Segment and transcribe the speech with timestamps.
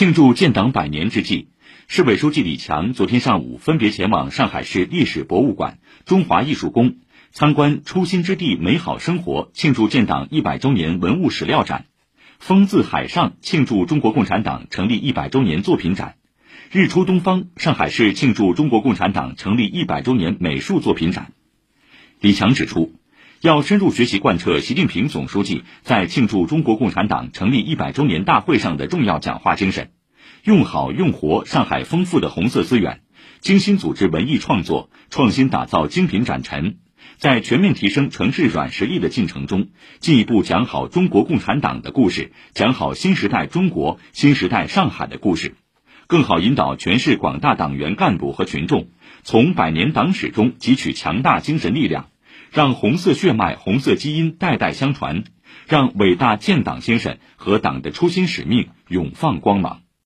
[0.00, 1.48] 庆祝建党百年之际，
[1.86, 6.94] 市委书记李强昨天上午分别前往上海市历史博物馆、中华艺术宫
[7.32, 11.84] 参观“初心之地，美好生活”庆祝建党一百周年文物史料展
[12.40, 16.14] ，“风自海上”庆祝中国共产党成立一百周年作品展
[16.72, 21.32] ，“日出东方”上海市庆祝中国共产党成立一百周年美术作品展。
[22.20, 22.99] 李强指出。
[23.40, 29.92] 要深入学习贯彻习近平总书记在庆祝中国共产党成立一百周年大会上的重要讲话精神，
[30.44, 33.00] 用好用活上海丰富的红色资源，
[33.40, 36.80] 精心组织文艺创作，创新打造精品展陈，
[37.16, 39.68] 在全面提升城市软实力的进程中，
[40.00, 45.54] 进一步讲好中国共产党的故事，讲好新时代中国、新时代上海的故事，
[46.06, 48.90] 更好引导全市广大党员干部和群众
[49.22, 52.08] 从百年党史中汲取强大精神力量。
[52.50, 55.24] 让红色血脉、红色基因代代相传，
[55.68, 59.82] 让伟大建党精神和党的初心使命永放光芒。